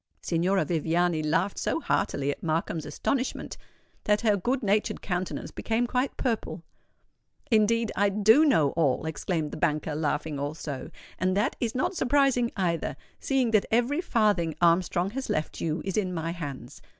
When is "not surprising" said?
11.75-12.49